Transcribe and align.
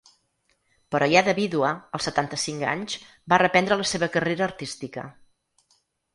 Però 0.95 1.09
ja 1.11 1.21
de 1.27 1.35
vídua, 1.39 1.73
als 1.97 2.07
setanta-cinc 2.09 2.65
anys, 2.73 2.97
va 3.35 3.41
reprendre 3.43 3.79
la 3.83 3.87
seva 3.93 4.11
carrera 4.17 4.47
artística. 4.49 5.07